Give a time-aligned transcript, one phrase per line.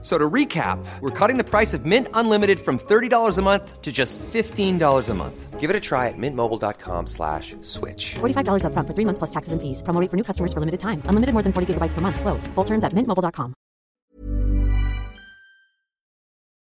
[0.00, 3.90] So to recap, we're cutting the price of Mint Unlimited from $30 a month to
[3.90, 5.58] just $15 a month.
[5.58, 8.14] Give it a try at mintmobile.com slash switch.
[8.20, 9.82] $45 upfront for three months plus taxes and fees.
[9.82, 11.02] Promo rate for new customers for limited time.
[11.08, 12.20] Unlimited more than 40 gigabytes per month.
[12.20, 12.46] Slows.
[12.54, 13.54] Full terms at mintmobile.com.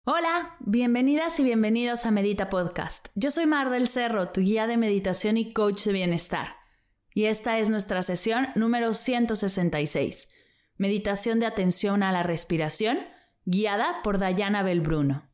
[0.06, 3.08] Hola, bienvenidas y bienvenidos a Medita Podcast.
[3.14, 6.56] Yo soy Mar del Cerro, tu guía de meditación y coach de bienestar.
[7.12, 10.28] Y esta es nuestra sesión número 166.
[10.78, 13.00] Meditación de atención a la respiración
[13.50, 15.26] guiada por Dayana Belbruno.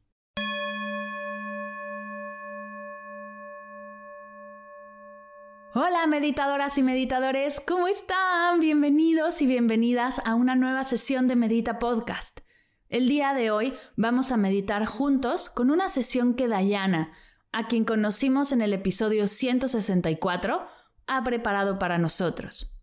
[5.74, 8.60] Hola meditadoras y meditadores, ¿cómo están?
[8.60, 12.42] Bienvenidos y bienvenidas a una nueva sesión de Medita Podcast.
[12.88, 17.12] El día de hoy vamos a meditar juntos con una sesión que Dayana,
[17.50, 20.68] a quien conocimos en el episodio 164,
[21.08, 22.80] ha preparado para nosotros.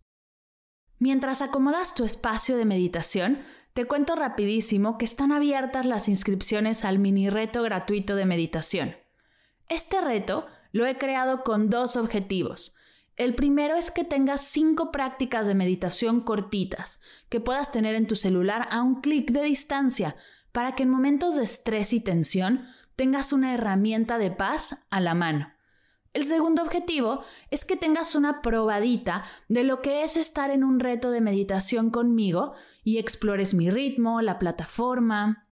[0.98, 3.40] Mientras acomodas tu espacio de meditación,
[3.74, 8.96] te cuento rapidísimo que están abiertas las inscripciones al mini reto gratuito de meditación.
[9.68, 12.74] Este reto lo he creado con dos objetivos.
[13.16, 18.16] El primero es que tengas cinco prácticas de meditación cortitas que puedas tener en tu
[18.16, 20.16] celular a un clic de distancia
[20.50, 25.14] para que en momentos de estrés y tensión tengas una herramienta de paz a la
[25.14, 25.52] mano.
[26.12, 30.78] El segundo objetivo es que tengas una probadita de lo que es estar en un
[30.78, 32.52] reto de meditación conmigo
[32.84, 35.48] y explores mi ritmo, la plataforma.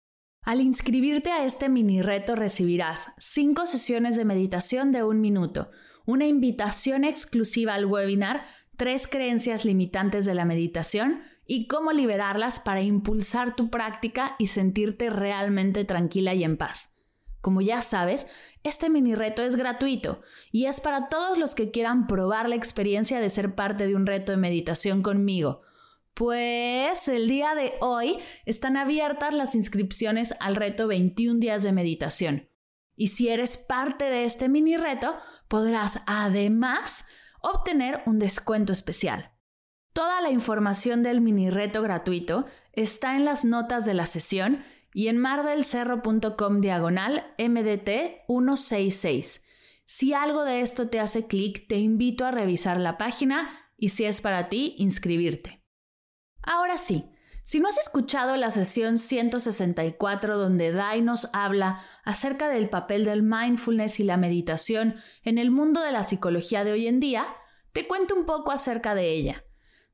[0.42, 5.70] Al inscribirte a este mini reto recibirás cinco sesiones de meditación de un minuto,
[6.06, 8.44] una invitación exclusiva al webinar,
[8.76, 15.10] tres creencias limitantes de la meditación y cómo liberarlas para impulsar tu práctica y sentirte
[15.10, 16.93] realmente tranquila y en paz.
[17.44, 18.26] Como ya sabes,
[18.62, 23.20] este mini reto es gratuito y es para todos los que quieran probar la experiencia
[23.20, 25.60] de ser parte de un reto de meditación conmigo.
[26.14, 28.16] Pues el día de hoy
[28.46, 32.48] están abiertas las inscripciones al reto 21 días de meditación.
[32.96, 35.14] Y si eres parte de este mini reto,
[35.46, 37.04] podrás además
[37.42, 39.32] obtener un descuento especial.
[39.92, 45.08] Toda la información del mini reto gratuito está en las notas de la sesión y
[45.08, 49.44] en mardelcerro.com diagonal MDT 166.
[49.84, 54.04] Si algo de esto te hace clic, te invito a revisar la página y si
[54.04, 55.62] es para ti, inscribirte.
[56.42, 57.10] Ahora sí,
[57.42, 63.24] si no has escuchado la sesión 164 donde Dai nos habla acerca del papel del
[63.24, 64.94] mindfulness y la meditación
[65.24, 67.26] en el mundo de la psicología de hoy en día,
[67.72, 69.44] te cuento un poco acerca de ella.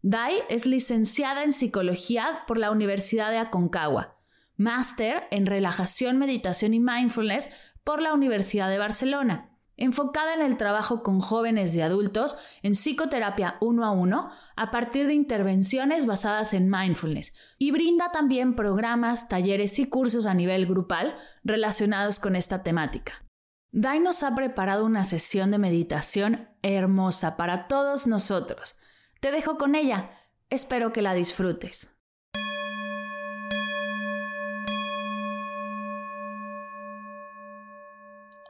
[0.02, 4.19] Dai es licenciada en psicología por la Universidad de Aconcagua
[4.60, 7.48] máster en relajación, meditación y mindfulness
[7.82, 13.56] por la Universidad de Barcelona, enfocada en el trabajo con jóvenes y adultos en psicoterapia
[13.62, 19.78] uno a uno a partir de intervenciones basadas en mindfulness y brinda también programas, talleres
[19.78, 23.24] y cursos a nivel grupal relacionados con esta temática.
[23.72, 28.76] Dai nos ha preparado una sesión de meditación hermosa para todos nosotros.
[29.20, 30.10] Te dejo con ella.
[30.50, 31.90] Espero que la disfrutes.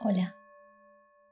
[0.03, 0.35] Hola,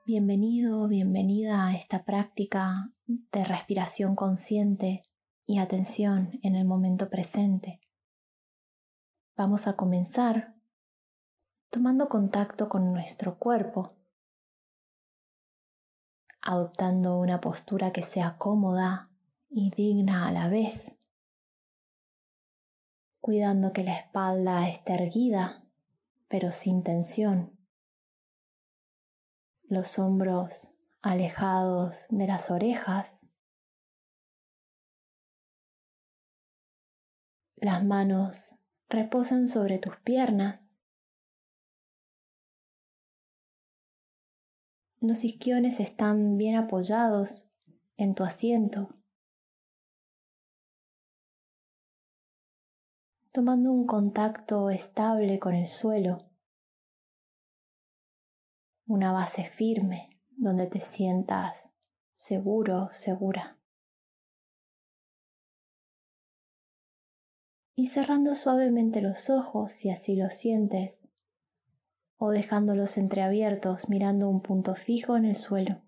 [0.05, 5.01] bienvenido, bienvenida a esta práctica de respiración consciente
[5.47, 7.81] y atención en el momento presente.
[9.35, 10.53] Vamos a comenzar
[11.71, 13.95] tomando contacto con nuestro cuerpo,
[16.39, 19.09] adoptando una postura que sea cómoda
[19.49, 20.95] y digna a la vez,
[23.19, 25.63] cuidando que la espalda esté erguida
[26.27, 27.58] pero sin tensión
[29.69, 30.71] los hombros
[31.01, 33.21] alejados de las orejas,
[37.55, 38.55] las manos
[38.89, 40.71] reposan sobre tus piernas,
[45.01, 47.49] los isquiones están bien apoyados
[47.95, 48.95] en tu asiento.
[53.31, 56.28] tomando un contacto estable con el suelo
[58.89, 61.69] una base firme donde te sientas
[62.11, 63.59] seguro, segura.
[67.75, 71.07] Y cerrando suavemente los ojos si así lo sientes,
[72.17, 75.83] o dejándolos entreabiertos mirando un punto fijo en el suelo.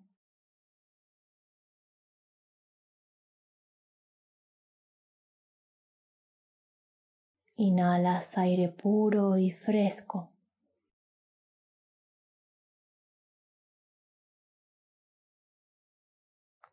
[7.56, 10.31] Inhalas aire puro y fresco.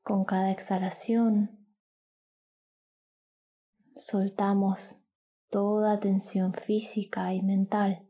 [0.09, 1.69] Con cada exhalación
[3.95, 4.97] soltamos
[5.51, 8.09] toda tensión física y mental.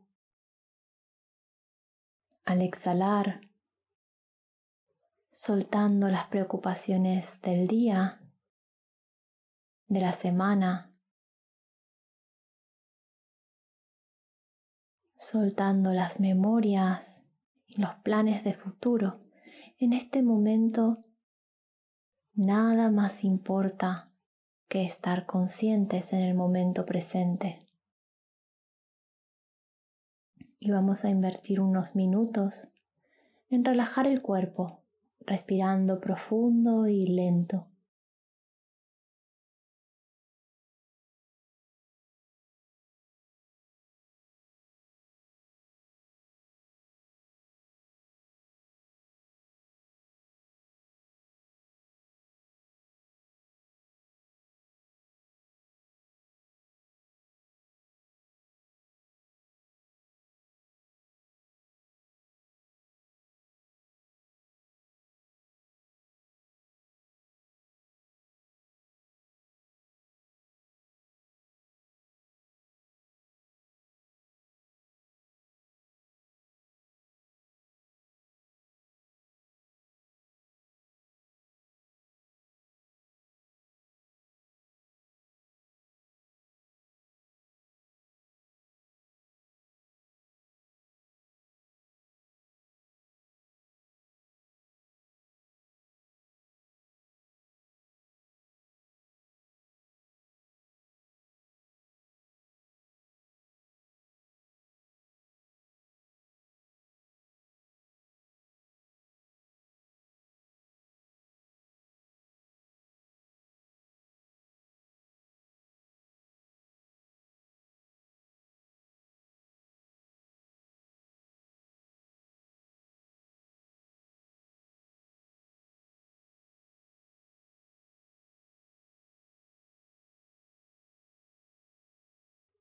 [2.45, 3.41] Al exhalar,
[5.29, 8.21] soltando las preocupaciones del día,
[9.87, 10.95] de la semana,
[15.17, 17.25] soltando las memorias
[17.67, 19.19] y los planes de futuro.
[19.79, 21.03] En este momento
[22.33, 24.09] Nada más importa
[24.67, 27.65] que estar conscientes en el momento presente.
[30.59, 32.67] Y vamos a invertir unos minutos
[33.49, 34.83] en relajar el cuerpo,
[35.21, 37.68] respirando profundo y lento.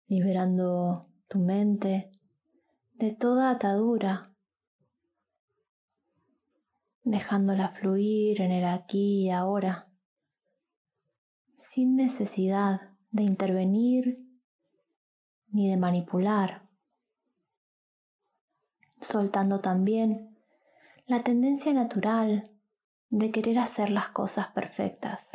[0.08, 2.10] Liberando tu mente
[2.94, 4.34] de toda atadura,
[7.04, 9.88] dejándola fluir en el aquí y ahora,
[11.56, 14.18] sin necesidad de intervenir
[15.50, 16.68] ni de manipular,
[19.00, 20.36] soltando también
[21.06, 22.50] la tendencia natural
[23.10, 25.27] de querer hacer las cosas perfectas.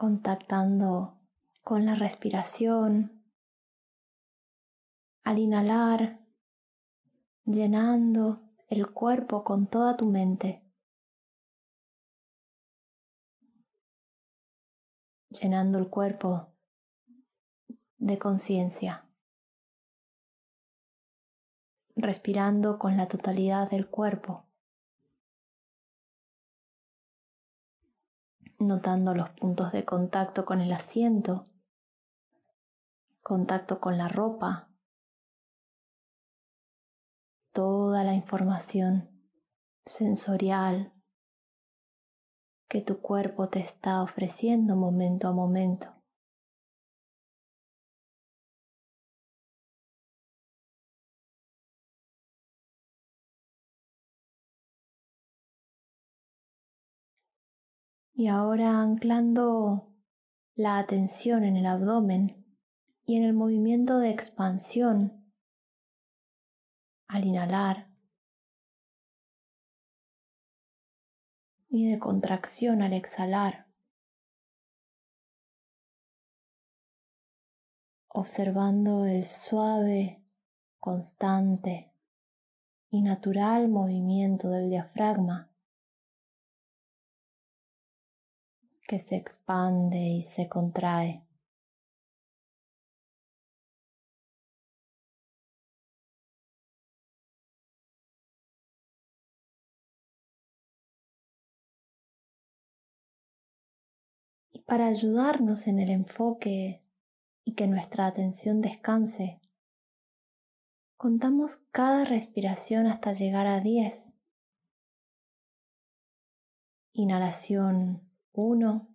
[0.00, 1.20] Contactando
[1.62, 3.22] con la respiración.
[5.24, 6.26] Al inhalar,
[7.44, 10.64] llenando el cuerpo con toda tu mente.
[15.38, 16.48] Llenando el cuerpo
[17.98, 19.06] de conciencia.
[21.94, 24.49] Respirando con la totalidad del cuerpo.
[28.60, 31.44] Notando los puntos de contacto con el asiento,
[33.22, 34.68] contacto con la ropa,
[37.52, 39.08] toda la información
[39.84, 40.92] sensorial
[42.68, 45.99] que tu cuerpo te está ofreciendo momento a momento.
[58.20, 59.94] Y ahora anclando
[60.54, 62.44] la atención en el abdomen
[63.06, 65.32] y en el movimiento de expansión
[67.08, 67.88] al inhalar
[71.70, 73.68] y de contracción al exhalar.
[78.06, 80.22] Observando el suave,
[80.78, 81.94] constante
[82.90, 85.49] y natural movimiento del diafragma
[88.90, 91.22] que se expande y se contrae.
[104.50, 106.82] Y para ayudarnos en el enfoque
[107.44, 109.38] y que nuestra atención descanse,
[110.96, 114.12] Contamos cada respiración hasta llegar a 10.
[116.92, 118.09] Inhalación
[118.42, 118.88] 1,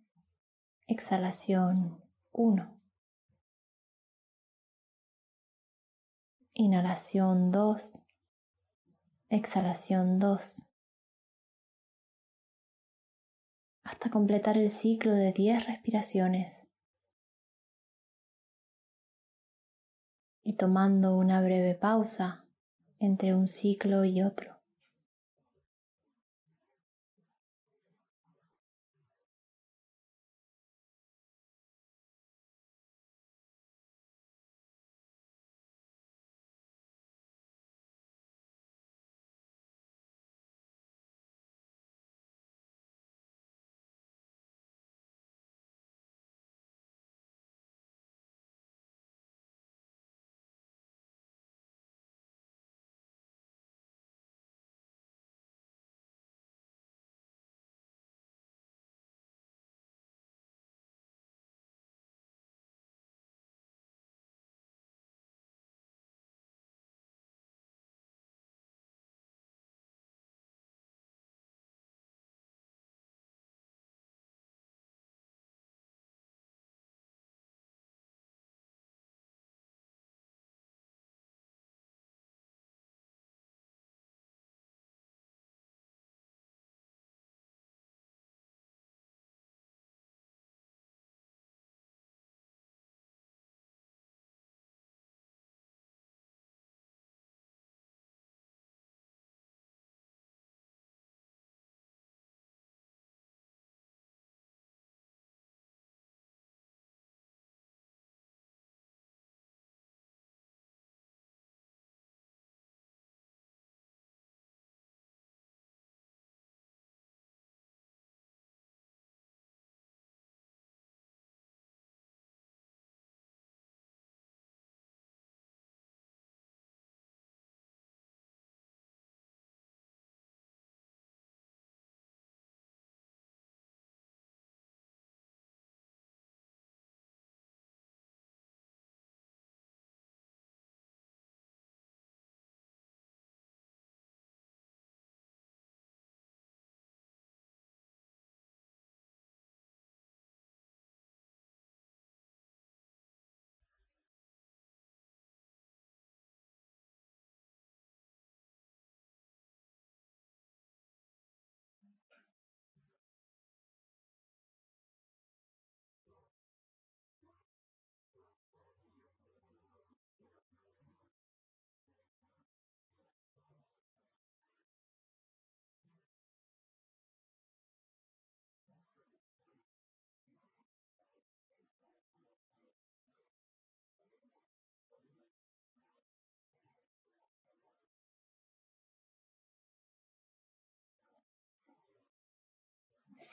[0.87, 2.81] exhalación 1.
[6.55, 7.99] Inhalación 2,
[9.29, 10.63] exhalación 2.
[13.83, 16.67] Hasta completar el ciclo de 10 respiraciones.
[20.43, 22.45] Y tomando una breve pausa
[22.97, 24.54] entre un ciclo y otro.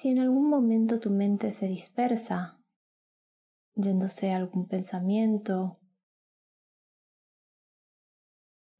[0.02, 2.58] Si en algún momento tu mente se dispersa,
[3.76, 5.78] yéndose a algún pensamiento,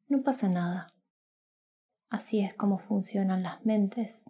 [0.09, 0.93] no pasa nada.
[2.09, 4.29] Así es como funcionan las mentes.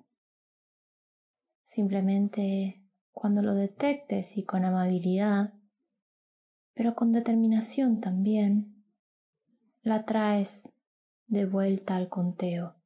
[1.62, 5.54] Simplemente cuando lo detectes y con amabilidad,
[6.74, 8.84] pero con determinación también,
[9.80, 10.68] la traes
[11.26, 12.81] de vuelta al conteo.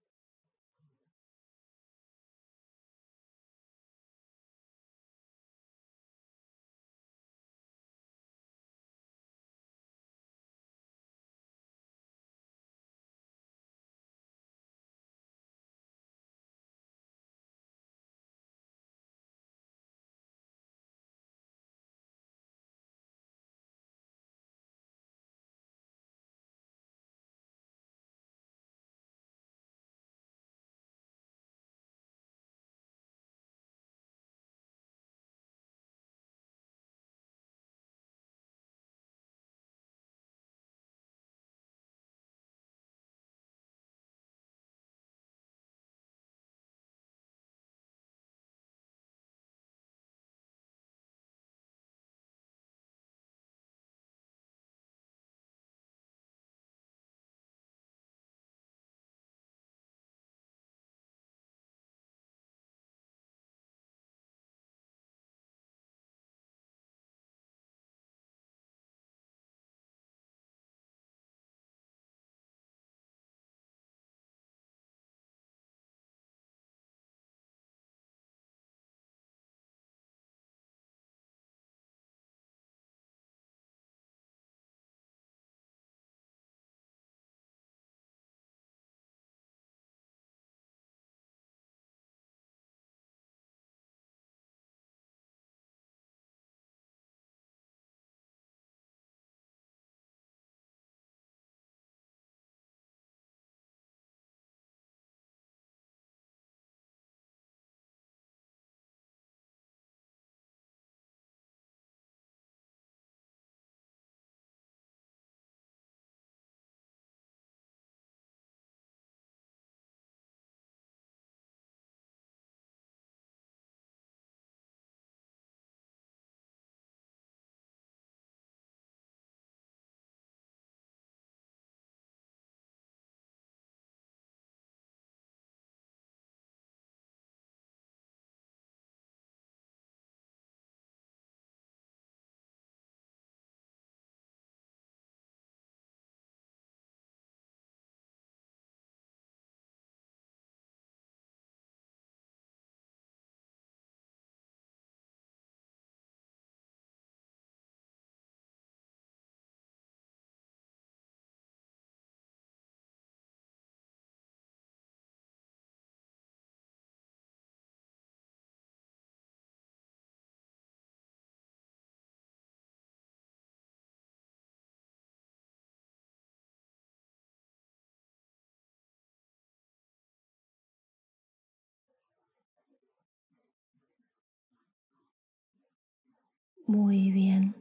[186.68, 187.54] Muy bien.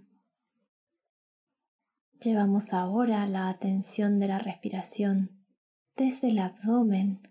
[2.20, 5.46] Llevamos ahora la atención de la respiración
[5.96, 7.22] desde el abdomen,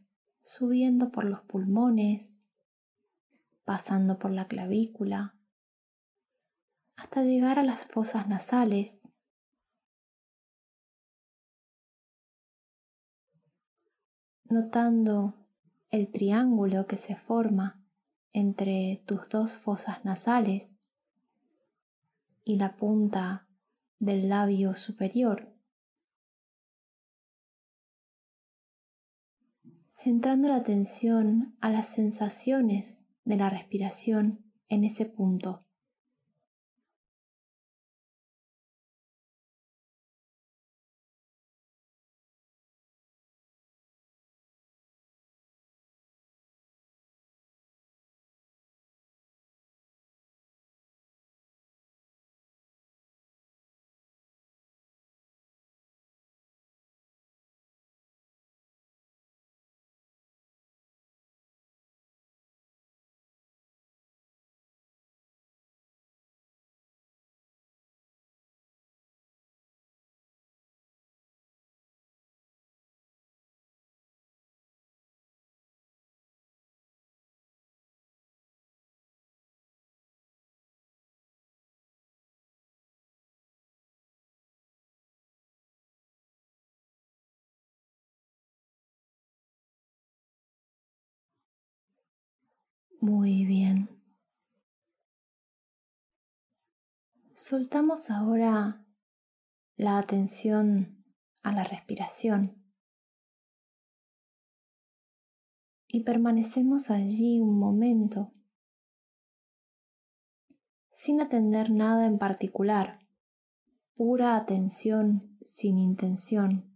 [0.45, 2.39] subiendo por los pulmones,
[3.65, 5.35] pasando por la clavícula,
[6.95, 9.01] hasta llegar a las fosas nasales.
[14.45, 15.35] Notando
[15.91, 17.85] el triángulo que se forma
[18.33, 20.74] entre tus dos fosas nasales
[22.45, 23.49] y la punta
[23.99, 25.53] del labio superior.
[29.89, 35.64] Centrando la atención a las sensaciones de la respiración en ese punto.
[93.05, 93.91] Muy bien.
[97.35, 98.83] Soltamos ahora
[99.77, 101.05] la atención
[101.43, 102.65] a la respiración
[105.87, 108.33] y permanecemos allí un momento
[110.91, 113.01] sin atender nada en particular,
[113.97, 116.75] pura atención sin intención,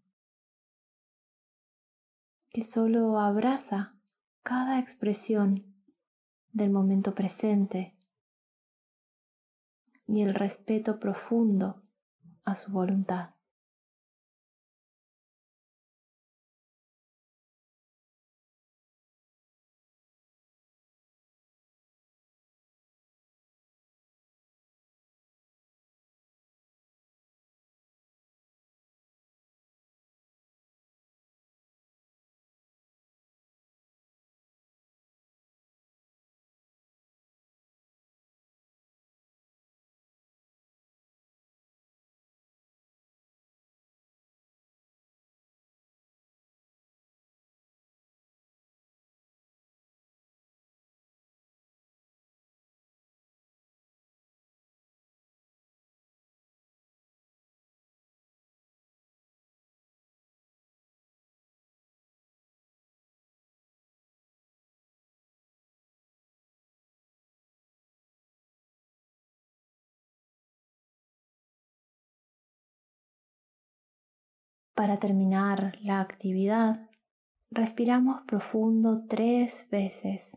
[2.50, 3.96] que solo abraza
[4.42, 5.67] cada expresión
[6.58, 7.94] del momento presente
[10.06, 11.82] y el respeto profundo
[12.44, 13.30] a su voluntad.
[74.78, 76.88] Para terminar la actividad,
[77.50, 80.36] respiramos profundo tres veces.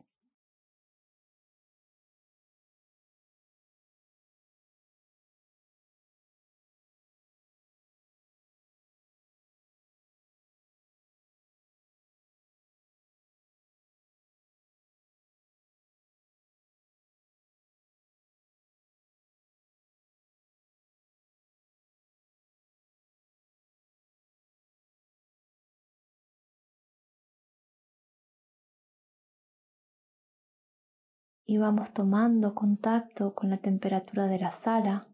[31.46, 35.08] Y vamos tomando contacto con la temperatura de la sala,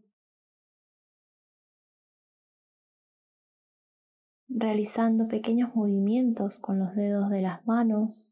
[4.48, 8.32] realizando pequeños movimientos con los dedos de las manos,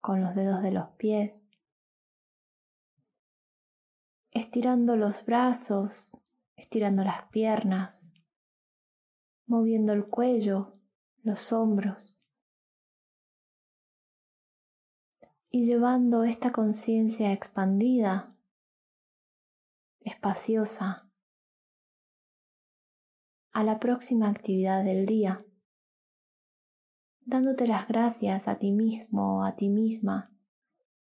[0.00, 1.48] con los dedos de los pies,
[4.30, 6.16] estirando los brazos,
[6.56, 8.12] estirando las piernas,
[9.46, 10.74] moviendo el cuello,
[11.22, 12.13] los hombros.
[15.54, 18.28] Y llevando esta conciencia expandida,
[20.00, 21.08] espaciosa,
[23.52, 25.44] a la próxima actividad del día,
[27.20, 30.32] dándote las gracias a ti mismo o a ti misma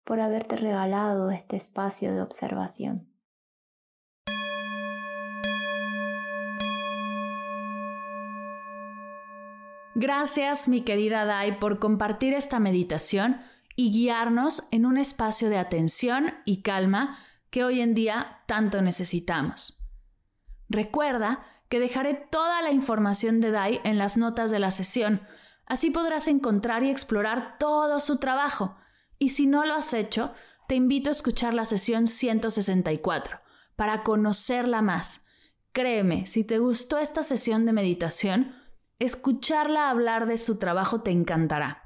[0.03, 3.07] por haberte regalado este espacio de observación.
[9.93, 13.41] Gracias, mi querida Dai, por compartir esta meditación
[13.79, 17.17] y guiarnos en un espacio de atención y calma
[17.49, 19.81] que hoy en día tanto necesitamos.
[20.67, 25.21] Recuerda que dejaré toda la información de Dai en las notas de la sesión,
[25.65, 28.75] así podrás encontrar y explorar todo su trabajo.
[29.17, 30.33] Y si no lo has hecho,
[30.67, 33.39] te invito a escuchar la sesión 164
[33.77, 35.25] para conocerla más.
[35.71, 38.53] Créeme, si te gustó esta sesión de meditación,
[38.99, 41.78] escucharla hablar de su trabajo te encantará.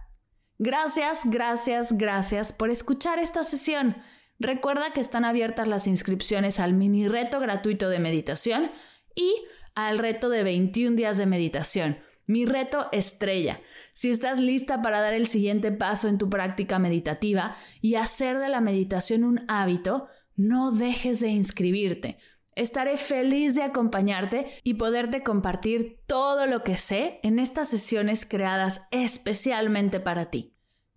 [0.65, 3.97] Gracias, gracias, gracias por escuchar esta sesión.
[4.39, 8.71] Recuerda que están abiertas las inscripciones al mini reto gratuito de meditación
[9.13, 9.35] y
[9.75, 11.97] al reto de 21 días de meditación.
[12.27, 13.59] Mi reto estrella.
[13.93, 18.47] Si estás lista para dar el siguiente paso en tu práctica meditativa y hacer de
[18.47, 22.19] la meditación un hábito, no dejes de inscribirte.
[22.55, 28.87] Estaré feliz de acompañarte y poderte compartir todo lo que sé en estas sesiones creadas
[28.91, 30.52] especialmente para ti.